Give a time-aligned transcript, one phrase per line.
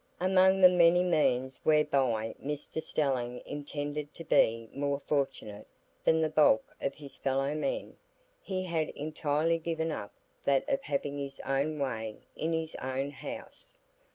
[0.19, 5.67] Among the many means whereby Mr Stelling intended to be more fortunate
[6.03, 7.95] than the bulk of his fellow men,
[8.41, 10.11] he had entirely given up
[10.43, 13.77] that of having his own way in his own house.